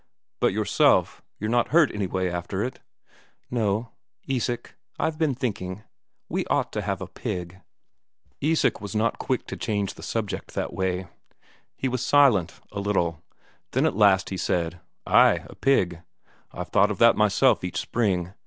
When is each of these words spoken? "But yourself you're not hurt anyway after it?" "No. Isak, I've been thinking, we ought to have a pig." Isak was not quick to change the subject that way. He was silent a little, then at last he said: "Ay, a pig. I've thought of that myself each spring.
"But 0.39 0.51
yourself 0.51 1.21
you're 1.39 1.51
not 1.51 1.67
hurt 1.67 1.93
anyway 1.93 2.27
after 2.27 2.63
it?" 2.63 2.79
"No. 3.51 3.91
Isak, 4.27 4.75
I've 4.97 5.19
been 5.19 5.35
thinking, 5.35 5.83
we 6.27 6.43
ought 6.47 6.71
to 6.71 6.81
have 6.81 7.01
a 7.01 7.07
pig." 7.07 7.61
Isak 8.41 8.81
was 8.81 8.95
not 8.95 9.19
quick 9.19 9.45
to 9.45 9.55
change 9.55 9.93
the 9.93 10.01
subject 10.01 10.55
that 10.55 10.73
way. 10.73 11.05
He 11.77 11.87
was 11.87 12.03
silent 12.03 12.61
a 12.71 12.79
little, 12.79 13.21
then 13.73 13.85
at 13.85 13.95
last 13.95 14.31
he 14.31 14.37
said: 14.37 14.79
"Ay, 15.05 15.45
a 15.47 15.53
pig. 15.53 16.01
I've 16.51 16.69
thought 16.69 16.89
of 16.89 16.97
that 16.97 17.15
myself 17.15 17.63
each 17.63 17.77
spring. 17.79 18.33